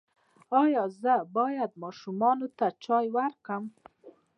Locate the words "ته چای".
2.57-3.07